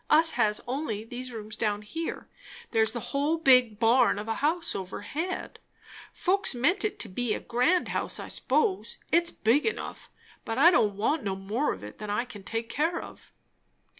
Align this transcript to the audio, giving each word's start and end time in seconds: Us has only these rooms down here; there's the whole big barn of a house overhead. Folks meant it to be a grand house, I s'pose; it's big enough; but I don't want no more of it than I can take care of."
Us 0.09 0.31
has 0.31 0.61
only 0.67 1.03
these 1.03 1.31
rooms 1.31 1.55
down 1.55 1.83
here; 1.83 2.27
there's 2.71 2.91
the 2.91 2.99
whole 3.13 3.37
big 3.37 3.77
barn 3.77 4.17
of 4.17 4.27
a 4.27 4.33
house 4.41 4.73
overhead. 4.73 5.59
Folks 6.11 6.55
meant 6.55 6.83
it 6.83 6.97
to 7.01 7.07
be 7.07 7.35
a 7.35 7.39
grand 7.39 7.89
house, 7.89 8.19
I 8.19 8.27
s'pose; 8.27 8.97
it's 9.11 9.29
big 9.29 9.63
enough; 9.63 10.09
but 10.43 10.57
I 10.57 10.71
don't 10.71 10.95
want 10.95 11.21
no 11.23 11.35
more 11.35 11.71
of 11.71 11.83
it 11.83 11.99
than 11.99 12.09
I 12.09 12.25
can 12.25 12.41
take 12.43 12.67
care 12.67 12.99
of." 12.99 13.31